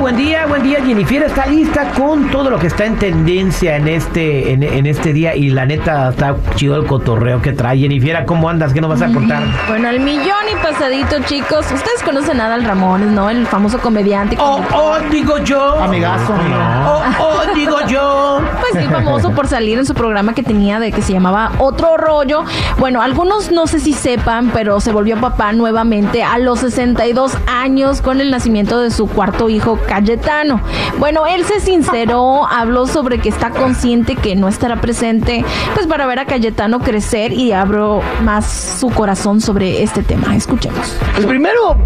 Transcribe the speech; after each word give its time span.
Buen 0.00 0.16
día, 0.16 0.46
buen 0.46 0.62
día. 0.62 0.82
Jennifer 0.82 1.22
está 1.24 1.44
lista 1.44 1.90
con 1.92 2.30
todo 2.30 2.48
lo 2.48 2.58
que 2.58 2.68
está 2.68 2.86
en 2.86 2.96
tendencia 2.98 3.76
en 3.76 3.86
este, 3.86 4.50
en, 4.52 4.62
en 4.62 4.86
este 4.86 5.12
día. 5.12 5.36
Y 5.36 5.50
la 5.50 5.66
neta 5.66 6.08
está 6.08 6.36
chido 6.54 6.76
el 6.76 6.86
cotorreo 6.86 7.42
que 7.42 7.52
trae. 7.52 7.78
Jennifer, 7.78 8.24
¿cómo 8.24 8.48
andas? 8.48 8.72
¿Qué 8.72 8.80
nos 8.80 8.88
vas 8.88 9.02
a 9.02 9.12
contar? 9.12 9.42
Bueno, 9.68 9.88
al 9.88 10.00
millón 10.00 10.48
y 10.50 10.56
pasadito, 10.64 11.16
chicos. 11.26 11.66
Ustedes 11.70 12.02
conocen 12.02 12.40
a 12.40 12.46
Adal 12.46 12.64
Ramones, 12.64 13.10
¿no? 13.10 13.28
El 13.30 13.46
famoso 13.46 13.78
comediante. 13.78 14.36
Oh, 14.40 14.60
oh, 14.74 14.96
digo 15.10 15.38
yo. 15.38 15.74
Amigazo, 15.80 16.34
Oh, 16.34 17.02
oh, 17.20 17.54
digo 17.54 17.76
yo. 17.86 18.40
Pues 18.58 18.82
sí, 18.82 18.90
famoso 18.90 19.30
por 19.32 19.46
salir 19.48 19.78
en 19.78 19.86
su 19.86 19.94
programa 19.94 20.34
que 20.34 20.42
tenía 20.42 20.80
de 20.80 20.92
que 20.92 21.02
se 21.02 21.12
llamaba 21.12 21.52
Otro 21.58 21.96
Rollo. 21.98 22.44
Bueno, 22.78 23.02
algunos 23.02 23.52
no 23.52 23.66
sé 23.66 23.78
si 23.78 23.92
sepan, 23.92 24.50
pero 24.52 24.80
se 24.80 24.92
volvió 24.92 25.20
papá 25.20 25.52
nuevamente 25.52 26.22
a 26.24 26.38
los 26.38 26.60
62 26.60 27.36
años 27.46 28.00
con 28.00 28.20
el 28.20 28.30
nacimiento 28.30 28.80
de 28.80 28.90
su 28.90 29.06
cuarto 29.06 29.48
hijo, 29.50 29.78
Cayetano. 29.94 30.60
Bueno, 30.98 31.26
él 31.26 31.44
se 31.44 31.58
sinceró, 31.58 32.46
habló 32.50 32.86
sobre 32.86 33.18
que 33.18 33.28
está 33.28 33.50
consciente 33.50 34.14
que 34.14 34.36
no 34.36 34.46
estará 34.46 34.80
presente, 34.80 35.44
pues 35.74 35.88
para 35.88 36.06
ver 36.06 36.20
a 36.20 36.26
Cayetano 36.26 36.78
crecer 36.78 37.32
y 37.32 37.50
abro 37.50 38.00
más 38.22 38.76
su 38.78 38.88
corazón 38.90 39.40
sobre 39.40 39.82
este 39.82 40.02
tema. 40.04 40.36
Escuchemos. 40.36 40.96
Pues 41.14 41.26
primero 41.26 41.76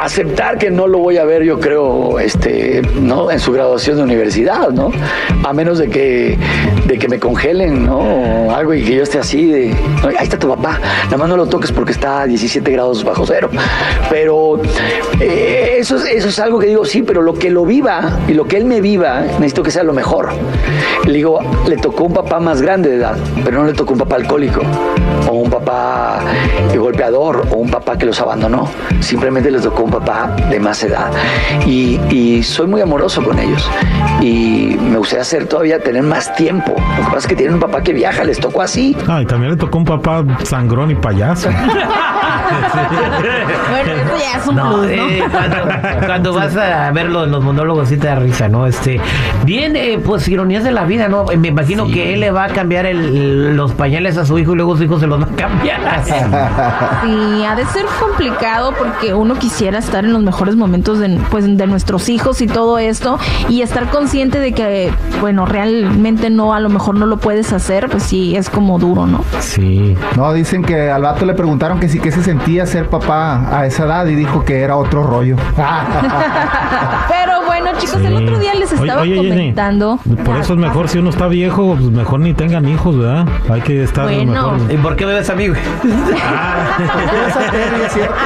aceptar 0.00 0.58
que 0.58 0.70
no 0.72 0.88
lo 0.88 0.98
voy 0.98 1.18
a 1.18 1.24
ver, 1.24 1.44
yo 1.44 1.60
creo, 1.60 2.18
este, 2.18 2.82
no, 3.00 3.30
en 3.30 3.38
su 3.38 3.52
graduación 3.52 3.96
de 3.98 4.02
universidad, 4.02 4.70
¿no? 4.70 4.90
A 5.44 5.52
menos 5.52 5.78
de 5.78 5.88
que, 5.88 6.36
de 6.86 6.98
que 6.98 7.06
me 7.08 7.20
congelen, 7.20 7.86
¿no? 7.86 7.98
O 7.98 8.50
algo 8.56 8.74
y 8.74 8.82
que 8.82 8.96
yo 8.96 9.04
esté 9.04 9.18
así 9.20 9.46
de, 9.46 9.74
"Ay, 10.04 10.16
ahí 10.18 10.24
está 10.24 10.36
tu 10.38 10.48
papá, 10.48 10.80
nada 11.04 11.16
más 11.16 11.28
no 11.28 11.36
lo 11.36 11.46
toques 11.46 11.70
porque 11.70 11.92
está 11.92 12.22
a 12.22 12.26
17 12.26 12.68
grados 12.72 13.04
bajo 13.04 13.24
cero. 13.24 13.48
Pero 14.10 14.60
eh, 15.20 15.76
eso, 15.78 15.96
es- 15.96 16.06
eso 16.06 16.28
es 16.28 16.38
algo 16.40 16.58
que 16.58 16.66
digo, 16.66 16.84
sí, 16.84 17.02
pero 17.02 17.22
lo 17.22 17.34
que 17.34 17.50
lo 17.52 17.64
viva 17.64 18.18
y 18.28 18.34
lo 18.34 18.44
que 18.46 18.56
él 18.56 18.64
me 18.64 18.80
viva, 18.80 19.20
necesito 19.38 19.62
que 19.62 19.70
sea 19.70 19.82
lo 19.84 19.92
mejor. 19.92 20.30
Le 21.04 21.12
digo, 21.12 21.40
le 21.68 21.76
tocó 21.76 22.04
un 22.04 22.12
papá 22.14 22.40
más 22.40 22.60
grande 22.62 22.90
de 22.90 22.96
edad, 22.96 23.16
pero 23.44 23.58
no 23.60 23.64
le 23.64 23.72
tocó 23.74 23.92
un 23.92 23.98
papá 24.00 24.16
alcohólico 24.16 24.62
o 25.28 25.32
un 25.32 25.50
papá 25.50 26.20
eh, 26.72 26.76
golpeador 26.78 27.46
o 27.50 27.56
un 27.56 27.70
papá 27.70 27.96
que 27.96 28.06
los 28.06 28.20
abandonó. 28.20 28.68
Simplemente 29.00 29.50
les 29.50 29.62
tocó 29.62 29.82
un 29.84 29.90
papá 29.90 30.34
de 30.50 30.58
más 30.58 30.82
edad. 30.82 31.10
Y, 31.66 32.00
y 32.10 32.42
soy 32.42 32.66
muy 32.66 32.80
amoroso 32.80 33.22
con 33.22 33.38
ellos. 33.38 33.68
Y 34.20 34.76
me 34.80 34.96
gustaría 34.98 35.22
hacer 35.22 35.46
todavía 35.46 35.78
tener 35.82 36.02
más 36.02 36.34
tiempo. 36.34 36.72
Lo 36.72 36.96
que 36.96 37.02
pasa 37.04 37.18
es 37.18 37.26
que 37.26 37.36
tienen 37.36 37.54
un 37.54 37.60
papá 37.60 37.82
que 37.82 37.92
viaja, 37.92 38.24
les 38.24 38.38
tocó 38.40 38.62
así. 38.62 38.96
Ah, 39.08 39.20
y 39.22 39.26
también 39.26 39.52
le 39.52 39.56
tocó 39.58 39.78
un 39.78 39.84
papá 39.84 40.24
sangrón 40.44 40.90
y 40.90 40.94
payaso. 40.94 41.48
Bueno, 43.70 43.92
eso 43.92 44.16
ya 44.18 44.38
es 44.38 44.46
un 44.46 44.54
No, 44.56 44.72
plus, 44.74 44.86
¿no? 44.86 44.88
eh, 44.90 45.22
cuando, 45.30 46.06
cuando 46.06 46.34
vas 46.34 46.56
a 46.56 46.90
verlo 46.92 47.24
en 47.24 47.30
los 47.32 47.41
monólogos 47.42 47.88
sí 47.88 47.96
te 47.96 48.06
da 48.06 48.14
risa, 48.16 48.48
¿no? 48.48 48.66
Este, 48.66 49.00
bien, 49.44 49.76
eh, 49.76 50.00
pues 50.04 50.26
ironías 50.28 50.64
de 50.64 50.70
la 50.72 50.84
vida, 50.84 51.08
¿no? 51.08 51.24
Me 51.38 51.48
imagino 51.48 51.86
que 51.86 52.14
él 52.14 52.20
le 52.20 52.30
va 52.30 52.44
a 52.44 52.48
cambiar 52.48 52.86
el- 52.86 53.56
los 53.56 53.72
pañales 53.72 54.16
a 54.16 54.24
su 54.24 54.38
hijo 54.38 54.52
y 54.52 54.56
luego 54.56 54.76
su 54.76 54.84
hijo 54.84 54.98
se 54.98 55.06
los 55.06 55.20
va 55.20 55.24
a 55.24 55.36
cambiar. 55.36 55.80
Sí, 57.02 57.44
ha 57.44 57.54
de 57.56 57.64
ser 57.66 57.84
complicado 58.00 58.72
porque 58.78 59.14
uno 59.14 59.34
quisiera 59.34 59.78
estar 59.78 60.04
en 60.04 60.12
los 60.12 60.22
mejores 60.22 60.56
momentos 60.56 60.98
de, 60.98 61.18
pues, 61.30 61.44
de 61.56 61.66
nuestros 61.66 62.08
hijos 62.08 62.40
y 62.40 62.46
todo 62.46 62.78
esto 62.78 63.18
y 63.48 63.62
estar 63.62 63.88
consciente 63.90 64.38
de 64.38 64.52
que, 64.52 64.92
bueno, 65.20 65.46
realmente 65.46 66.30
no, 66.30 66.54
a 66.54 66.60
lo 66.60 66.68
mejor 66.68 66.94
no 66.94 67.06
lo 67.06 67.16
puedes 67.18 67.52
hacer, 67.52 67.88
pues 67.88 68.02
sí, 68.04 68.36
es 68.36 68.48
como 68.50 68.78
duro, 68.78 69.06
¿no? 69.06 69.24
Sí. 69.40 69.96
No, 70.16 70.32
dicen 70.32 70.62
que 70.62 70.90
al 70.90 71.02
vato 71.02 71.24
le 71.26 71.34
preguntaron 71.34 71.80
que 71.80 71.88
sí 71.88 71.98
que 71.98 72.12
se 72.12 72.22
sentía 72.22 72.66
ser 72.66 72.88
papá 72.88 73.48
a 73.58 73.66
esa 73.66 73.84
edad 73.84 74.06
y 74.06 74.14
dijo 74.14 74.44
que 74.44 74.60
era 74.62 74.76
otro 74.76 75.02
rollo. 75.02 75.36
Pero 77.08 77.31
bueno, 77.46 77.70
chicos, 77.78 78.00
el 78.04 78.14
otro 78.16 78.38
día 78.38 78.54
les 78.54 78.72
estaba 78.72 79.02
oye, 79.02 79.16
comentando. 79.16 79.98
Por 80.24 80.36
eso 80.36 80.52
es 80.54 80.58
mejor, 80.58 80.88
si 80.88 80.98
uno 80.98 81.10
está 81.10 81.28
viejo, 81.28 81.76
pues 81.78 81.90
mejor 81.90 82.20
ni 82.20 82.34
tengan 82.34 82.68
hijos, 82.68 82.98
¿verdad? 82.98 83.26
Hay 83.50 83.60
que 83.62 83.82
estar 83.82 84.04
Bueno. 84.04 84.52
mejor. 84.52 84.72
¿Y 84.72 84.76
por 84.78 84.96
qué 84.96 85.06
me 85.06 85.14
ves 85.14 85.30
a 85.30 85.34
mí, 85.34 85.48
güey? 85.48 85.60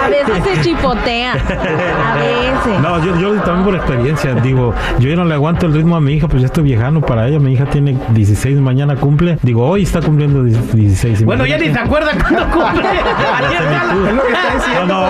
A 0.04 0.08
veces 0.08 0.44
se 0.44 0.60
chipotea. 0.62 1.32
A 1.32 2.14
veces. 2.16 2.80
No, 2.80 3.04
yo, 3.04 3.18
yo 3.18 3.34
también 3.42 3.64
por 3.64 3.74
experiencia, 3.74 4.34
digo, 4.34 4.74
yo 4.98 5.08
ya 5.08 5.16
no 5.16 5.24
le 5.24 5.34
aguanto 5.34 5.66
el 5.66 5.72
ritmo 5.74 5.96
a 5.96 6.00
mi 6.00 6.12
hija, 6.14 6.28
pues 6.28 6.42
ya 6.42 6.46
estoy 6.46 6.64
viejano 6.64 7.00
para 7.00 7.26
ella. 7.28 7.38
Mi 7.38 7.52
hija 7.52 7.66
tiene 7.66 7.96
16, 8.10 8.58
mañana 8.60 8.96
cumple. 8.96 9.38
Digo, 9.42 9.66
hoy 9.66 9.82
está 9.82 10.00
cumpliendo 10.00 10.42
16. 10.44 11.24
Bueno, 11.24 11.46
ya 11.46 11.58
ni 11.58 11.72
se 11.72 11.78
acuerda 11.78 12.12
cuando 12.18 12.44
cumple. 12.50 12.88
Ayer 12.88 13.62
Es 14.08 14.14
lo 14.14 14.22
que 14.22 14.32
está 14.32 14.54
diciendo. 14.54 14.86
No, 14.86 15.00
no, 15.00 15.06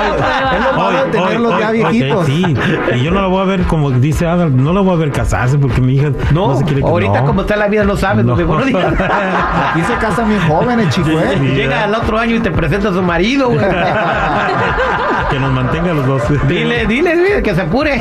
es 0.52 0.64
lo 0.64 0.72
malo 0.76 0.98
de 0.98 1.04
hoy, 1.04 1.10
tenerlos 1.10 1.52
hoy, 1.54 1.60
ya 1.60 1.68
hoy, 1.68 1.78
viejitos. 1.78 2.20
ok, 2.20 2.26
sí, 2.26 2.54
y 2.96 3.02
yo 3.02 3.10
no 3.10 3.20
la 3.22 3.26
voy 3.28 3.40
a 3.42 3.44
ver 3.44 3.62
como 3.62 3.85
dice 3.90 4.26
Adam, 4.26 4.56
no 4.56 4.72
la 4.72 4.80
voy 4.80 4.94
a 4.94 4.96
ver 4.96 5.12
casarse 5.12 5.58
porque 5.58 5.80
mi 5.80 5.94
hija 5.94 6.10
no, 6.32 6.48
No, 6.48 6.56
se 6.58 6.64
quiere 6.64 6.82
que 6.82 6.88
ahorita 6.88 7.20
no. 7.20 7.26
como 7.26 7.40
está 7.42 7.56
la 7.56 7.68
vida 7.68 7.84
no 7.84 7.96
sabes, 7.96 8.24
No. 8.24 8.34
Aquí 8.36 9.82
se 9.82 9.94
casan 10.00 10.28
bien 10.28 10.40
jóvenes, 10.48 10.94
chico, 10.94 11.10
¿eh? 11.10 11.38
Llega 11.54 11.84
al 11.84 11.94
otro 11.94 12.18
año 12.18 12.36
y 12.36 12.40
te 12.40 12.50
presenta 12.50 12.88
a 12.88 12.92
su 12.92 13.02
marido, 13.02 13.48
güey. 13.48 13.60
que 15.30 15.38
nos 15.38 15.52
mantenga 15.52 15.92
los 15.92 16.06
dos. 16.06 16.22
Dile, 16.48 16.86
dile, 16.86 17.16
dile, 17.16 17.42
que 17.42 17.54
se 17.54 17.62
apure. 17.62 18.00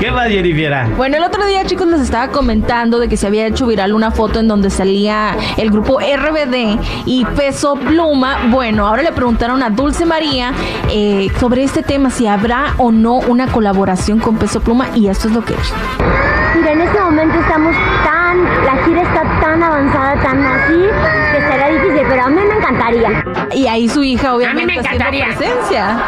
¿Qué 0.00 0.10
más, 0.10 0.28
Jennifer? 0.28 0.86
Bueno, 0.96 1.16
el 1.16 1.22
otro 1.22 1.46
día, 1.46 1.64
chicos, 1.64 1.86
les 1.86 2.00
estaba 2.00 2.28
comentando 2.28 2.98
de 2.98 3.08
que 3.08 3.16
se 3.16 3.26
había 3.26 3.46
hecho 3.46 3.66
viral 3.66 3.92
una 3.92 4.10
foto 4.10 4.40
en 4.40 4.48
donde 4.48 4.70
salía 4.70 5.36
el 5.56 5.70
grupo 5.70 5.98
RBD 5.98 6.78
y 7.06 7.24
Peso 7.36 7.74
Pluma. 7.74 8.38
Bueno, 8.50 8.86
ahora 8.86 9.02
le 9.02 9.12
preguntaron 9.12 9.62
a 9.62 9.70
Dulce 9.70 10.06
María 10.06 10.52
eh, 10.90 11.28
sobre 11.38 11.64
este 11.64 11.82
tema, 11.82 12.10
si 12.10 12.26
habrá 12.26 12.74
o 12.78 12.90
no 12.90 13.16
una 13.16 13.46
colaboración 13.48 14.15
con 14.20 14.36
Peso 14.36 14.60
Pluma, 14.60 14.86
y 14.94 15.08
esto 15.08 15.28
es 15.28 15.34
lo 15.34 15.44
que 15.44 15.54
dijo. 15.54 15.76
Mira, 16.56 16.72
en 16.72 16.80
este 16.80 17.00
momento 17.00 17.38
estamos 17.38 17.74
tan, 18.04 18.44
la 18.64 18.84
gira 18.84 19.02
está 19.02 19.22
tan 19.40 19.62
avanzada, 19.62 20.14
tan 20.22 20.44
así, 20.44 20.86
que 21.32 21.40
será 21.40 21.68
difícil, 21.68 22.06
pero 22.08 22.24
a 22.24 22.28
mí 22.28 22.40
me 22.48 22.54
encantaría. 22.54 23.22
Y 23.54 23.66
ahí 23.66 23.88
su 23.88 24.02
hija, 24.02 24.34
obviamente, 24.34 24.74
me 24.74 24.78
haciendo 24.80 25.04
encantaría. 25.06 25.36
presencia. 25.36 25.90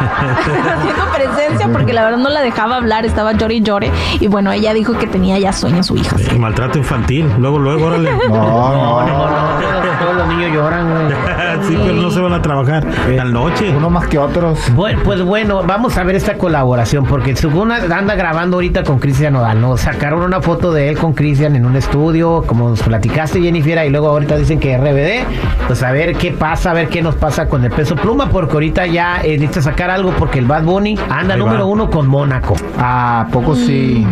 haciendo 0.77 1.05
presencia, 1.13 1.69
porque 1.71 1.93
la 1.93 2.03
verdad 2.05 2.17
no 2.17 2.29
la 2.29 2.41
dejaba 2.41 2.77
hablar, 2.77 3.05
estaba 3.05 3.33
llore 3.33 3.55
y 3.55 3.61
llore. 3.61 3.91
Y 4.19 4.27
bueno, 4.27 4.51
ella 4.51 4.73
dijo 4.73 4.93
que 4.97 5.07
tenía 5.07 5.37
ya 5.39 5.53
sueño 5.53 5.83
su 5.83 5.95
hija. 5.95 6.15
Y 6.33 6.37
maltrato 6.39 6.77
infantil. 6.77 7.29
Luego, 7.39 7.59
luego, 7.59 7.87
órale. 7.87 8.11
No, 8.29 9.05
no, 9.05 9.99
Todos 9.99 10.15
los 10.15 10.27
niños 10.27 10.51
lloran, 10.53 10.89
güey. 10.89 11.09
sí, 11.67 11.77
pero 11.81 11.93
no 11.93 12.11
se 12.11 12.19
van 12.19 12.33
a 12.33 12.41
trabajar 12.41 12.85
a 12.87 13.09
la 13.09 13.23
noche. 13.25 13.73
uno 13.75 13.89
más 13.89 14.07
que 14.07 14.17
otros. 14.17 14.59
Bueno, 14.73 15.01
pues 15.03 15.21
bueno, 15.21 15.63
vamos 15.63 15.97
a 15.97 16.03
ver 16.03 16.15
esta 16.15 16.37
colaboración, 16.37 17.05
porque 17.05 17.35
según 17.35 17.71
anda 17.71 18.15
grabando 18.15 18.57
ahorita 18.57 18.83
con 18.83 18.99
Cristian 18.99 19.33
Nodal, 19.33 19.59
¿no? 19.61 19.77
Sacaron 19.77 20.21
una 20.21 20.41
foto 20.41 20.71
de 20.71 20.89
él 20.89 20.97
con 20.97 21.13
Cristian 21.13 21.55
en 21.55 21.65
un 21.65 21.75
estudio, 21.75 22.43
como 22.45 22.69
nos 22.69 22.81
platicaste, 22.83 23.41
Jennifer, 23.41 23.85
y 23.85 23.89
luego 23.89 24.07
ahorita 24.09 24.35
dicen 24.37 24.59
que 24.59 24.77
RBD, 24.77 25.67
pues 25.67 25.83
a 25.83 25.91
ver 25.91 26.15
qué 26.15 26.31
pasa, 26.31 26.71
a 26.71 26.73
ver 26.73 26.89
qué 26.89 27.01
nos 27.01 27.15
pasa 27.15 27.28
con 27.47 27.63
el 27.63 27.71
peso 27.71 27.95
pluma, 27.95 28.27
porque 28.29 28.53
ahorita 28.53 28.85
ya 28.87 29.21
eh, 29.23 29.37
necesita 29.37 29.61
sacar 29.61 29.89
algo, 29.89 30.11
porque 30.17 30.39
el 30.39 30.45
Bad 30.45 30.63
Bunny 30.63 30.97
anda 31.09 31.35
Ahí 31.35 31.39
número 31.39 31.59
va. 31.59 31.65
uno 31.65 31.89
con 31.89 32.07
Mónaco. 32.07 32.55
¿A 32.77 33.27
poco 33.31 33.55
sí? 33.55 34.05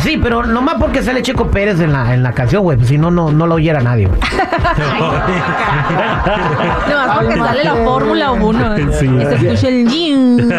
Sí, 0.00 0.18
pero 0.22 0.44
nomás 0.46 0.76
porque 0.78 1.02
sale 1.02 1.22
Checo 1.22 1.46
Pérez 1.48 1.80
en 1.80 1.92
la, 1.92 2.12
en 2.14 2.22
la 2.22 2.32
canción, 2.32 2.62
güey, 2.62 2.76
pues 2.76 2.88
si 2.88 2.98
no, 2.98 3.10
no, 3.10 3.32
no 3.32 3.46
lo 3.46 3.54
oyera 3.56 3.80
nadie, 3.80 4.06
güey. 4.06 4.20
No, 6.88 7.14
porque 7.14 7.36
sale 7.36 7.64
la 7.64 7.74
Fórmula 7.76 8.32
1. 8.32 8.76
Sí. 8.98 9.06
Y 9.06 9.24
se 9.24 9.34
escucha 9.34 9.68
el... 9.68 9.88
yin. 9.88 10.52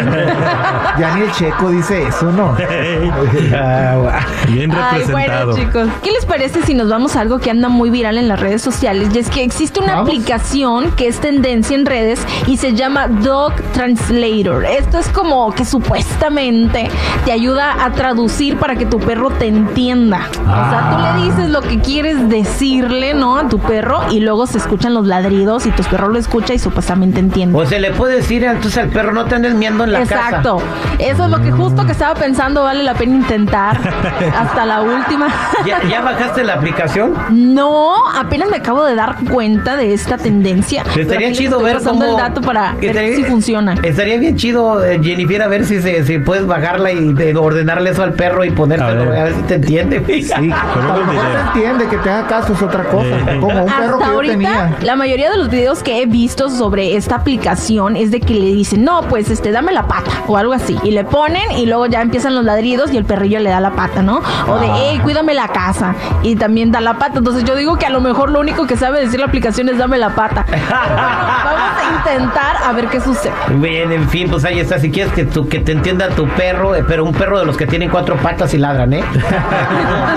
Ya 0.98 1.14
ni 1.14 1.22
el 1.22 1.30
checo 1.32 1.70
dice 1.70 2.02
eso, 2.08 2.30
¿no? 2.32 2.54
Bien 4.48 4.72
Ay, 4.72 5.02
representado. 5.04 5.52
bueno, 5.52 5.56
chicos, 5.56 5.88
¿qué 6.02 6.10
les 6.10 6.26
parece 6.26 6.62
si 6.62 6.74
nos 6.74 6.88
vamos 6.90 7.16
a 7.16 7.20
algo 7.20 7.38
que 7.38 7.50
anda 7.50 7.68
muy 7.68 7.90
viral 7.90 8.18
en 8.18 8.28
las 8.28 8.40
redes 8.40 8.60
sociales? 8.60 9.08
Y 9.14 9.18
es 9.18 9.30
que 9.30 9.42
existe 9.44 9.80
una 9.80 9.94
Vamos. 9.94 10.08
aplicación 10.10 10.90
que 10.92 11.08
es 11.08 11.20
tendencia 11.20 11.40
tendencia 11.40 11.76
en 11.76 11.86
redes 11.86 11.99
y 12.46 12.56
se 12.56 12.74
llama 12.74 13.08
Dog 13.08 13.54
Translator. 13.72 14.64
Esto 14.64 14.98
es 14.98 15.08
como 15.08 15.52
que 15.52 15.64
supuestamente 15.64 16.88
te 17.24 17.32
ayuda 17.32 17.84
a 17.84 17.92
traducir 17.92 18.56
para 18.56 18.76
que 18.76 18.86
tu 18.86 18.98
perro 18.98 19.30
te 19.30 19.46
entienda. 19.46 20.28
O 20.32 20.70
sea, 20.70 20.90
tú 20.90 21.18
le 21.18 21.24
dices 21.26 21.50
lo 21.50 21.60
que 21.62 21.80
quieres 21.80 22.28
decirle, 22.28 23.14
¿no? 23.14 23.36
A 23.36 23.48
tu 23.48 23.58
perro 23.58 24.00
y 24.10 24.20
luego 24.20 24.46
se 24.46 24.58
escuchan 24.58 24.94
los 24.94 25.06
ladridos 25.06 25.66
y 25.66 25.70
tu 25.70 25.82
perro 25.84 26.08
lo 26.08 26.18
escucha 26.18 26.54
y 26.54 26.58
supuestamente 26.58 27.20
entiende. 27.20 27.58
O 27.58 27.66
se 27.66 27.80
le 27.80 27.90
puede 27.92 28.16
decir 28.16 28.44
entonces 28.44 28.78
al 28.78 28.88
perro, 28.88 29.12
no 29.12 29.26
te 29.26 29.34
andes 29.34 29.54
miando 29.54 29.84
en 29.84 29.92
la 29.92 30.00
casa. 30.00 30.14
Exacto. 30.14 30.62
Eso 30.98 31.24
es 31.24 31.30
lo 31.30 31.40
que 31.40 31.50
justo 31.50 31.84
que 31.84 31.92
estaba 31.92 32.14
pensando, 32.14 32.62
vale 32.62 32.82
la 32.82 32.94
pena 32.94 33.16
intentar 33.16 33.78
hasta 34.38 34.64
la 34.64 34.80
última. 34.80 35.28
¿Ya, 35.66 35.82
ya 35.88 36.00
bajaste 36.00 36.44
la 36.44 36.54
aplicación? 36.54 37.14
No, 37.30 37.94
apenas 38.14 38.48
me 38.48 38.56
acabo 38.56 38.84
de 38.84 38.94
dar 38.94 39.16
cuenta 39.30 39.76
de 39.76 39.92
esta 39.92 40.16
tendencia. 40.16 40.84
Estaría 40.96 41.32
chido 41.32 41.60
ver 41.60 41.80
pasando 41.98 42.10
el 42.10 42.16
dato 42.16 42.40
para 42.40 42.72
ver 42.74 42.84
Estaría- 42.90 43.16
si 43.16 43.24
funciona. 43.24 43.74
Estaría 43.82 44.18
bien 44.18 44.36
chido, 44.36 44.84
eh, 44.84 45.00
Jennifer, 45.02 45.42
a 45.42 45.48
ver 45.48 45.64
si, 45.64 45.80
se, 45.80 46.04
si 46.04 46.18
puedes 46.18 46.46
bajarla 46.46 46.92
y 46.92 47.12
de- 47.12 47.36
ordenarle 47.36 47.90
eso 47.90 48.02
al 48.02 48.12
perro 48.14 48.44
y 48.44 48.50
ponértelo, 48.50 49.12
A 49.12 49.16
a 49.20 49.24
ver. 49.24 49.34
si 49.34 49.42
te 49.42 49.54
entiende. 49.54 50.02
Sí, 50.06 50.28
Pero 50.74 50.86
lo 50.86 51.04
no 51.06 51.10
te 51.12 51.40
entiende 51.58 51.88
que 51.88 51.96
te 51.98 52.10
haga 52.10 52.26
caso 52.28 52.52
es 52.52 52.62
otra 52.62 52.84
cosa. 52.84 53.06
Eh. 53.06 53.38
Como 53.40 53.64
un 53.64 53.72
perro 53.72 53.98
que 53.98 54.04
yo 54.04 54.10
ahorita, 54.12 54.32
tenía. 54.34 54.76
la 54.82 54.96
mayoría 54.96 55.30
de 55.30 55.38
los 55.38 55.50
videos 55.50 55.82
que 55.82 56.02
he 56.02 56.06
visto 56.06 56.48
sobre 56.50 56.96
esta 56.96 57.16
aplicación 57.16 57.96
es 57.96 58.10
de 58.10 58.20
que 58.20 58.34
le 58.34 58.46
dicen, 58.54 58.84
no, 58.84 59.02
pues 59.02 59.30
este, 59.30 59.50
dame 59.52 59.72
la 59.72 59.86
pata 59.86 60.10
o 60.26 60.36
algo 60.36 60.52
así. 60.52 60.78
Y 60.82 60.90
le 60.92 61.04
ponen 61.04 61.42
y 61.56 61.66
luego 61.66 61.86
ya 61.86 62.00
empiezan 62.02 62.34
los 62.34 62.44
ladridos 62.44 62.92
y 62.92 62.96
el 62.96 63.04
perrillo 63.04 63.38
le 63.40 63.50
da 63.50 63.60
la 63.60 63.70
pata, 63.70 64.02
¿no? 64.02 64.20
O 64.48 64.58
de, 64.58 64.66
hey, 64.74 65.00
cuídame 65.02 65.34
la 65.34 65.48
casa. 65.48 65.94
Y 66.22 66.36
también 66.36 66.70
da 66.72 66.80
la 66.80 66.94
pata. 66.98 67.18
Entonces 67.18 67.44
yo 67.44 67.54
digo 67.56 67.76
que 67.76 67.86
a 67.86 67.90
lo 67.90 68.00
mejor 68.00 68.30
lo 68.30 68.40
único 68.40 68.66
que 68.66 68.76
sabe 68.76 69.00
decir 69.00 69.20
la 69.20 69.26
aplicación 69.26 69.68
es 69.68 69.78
dame 69.78 69.98
la 69.98 70.10
pata. 70.10 70.44
Pero 70.48 70.60
bueno, 70.68 70.96
vamos 71.44 71.59
intentar 71.96 72.56
a 72.62 72.72
ver 72.72 72.88
qué 72.88 73.00
sucede. 73.00 73.32
Bien, 73.54 73.90
en 73.92 74.08
fin, 74.08 74.28
pues 74.28 74.44
ahí 74.44 74.60
está. 74.60 74.78
Si 74.78 74.90
quieres 74.90 75.12
que, 75.12 75.24
tu, 75.24 75.48
que 75.48 75.58
te 75.58 75.72
entienda 75.72 76.08
tu 76.10 76.26
perro, 76.28 76.74
eh, 76.74 76.84
pero 76.86 77.04
un 77.04 77.12
perro 77.12 77.38
de 77.38 77.46
los 77.46 77.56
que 77.56 77.66
tienen 77.66 77.90
cuatro 77.90 78.16
patas 78.16 78.54
y 78.54 78.58
ladran, 78.58 78.92
¿eh? 78.92 79.04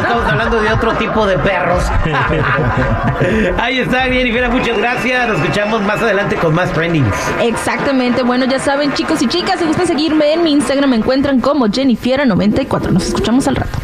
Estamos 0.01 0.25
hablando 0.29 0.61
de 0.61 0.71
otro 0.71 0.93
tipo 0.93 1.25
de 1.25 1.37
perros. 1.39 1.83
ahí 3.61 3.79
está, 3.79 4.01
Jennifer, 4.03 4.49
muchas 4.49 4.77
gracias. 4.77 5.27
Nos 5.27 5.39
escuchamos 5.39 5.81
más 5.81 6.01
adelante 6.01 6.35
con 6.35 6.53
más 6.53 6.71
trendings. 6.71 7.15
Exactamente. 7.41 8.23
Bueno, 8.23 8.45
ya 8.45 8.59
saben, 8.59 8.93
chicos 8.93 9.21
y 9.21 9.27
chicas, 9.27 9.59
si 9.59 9.65
gustan 9.65 9.87
seguirme 9.87 10.33
en 10.33 10.43
mi 10.43 10.51
Instagram, 10.51 10.89
me 10.89 10.97
encuentran 10.97 11.39
como 11.39 11.67
Jennifiera94. 11.67 12.89
Nos 12.89 13.07
escuchamos 13.07 13.47
al 13.47 13.55
rato. 13.55 13.79